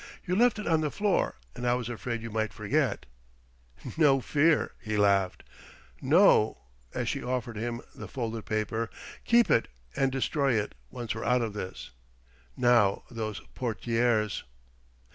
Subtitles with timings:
[0.25, 3.05] "You left it on the floor, and I was afraid you might forget"
[3.97, 5.43] "No fear!" he laughed.
[6.01, 6.57] "No"
[6.91, 8.89] as she offered him the folded paper
[9.25, 11.91] "keep it and destroy it, once we're out of this.
[12.57, 14.41] Now those portières..."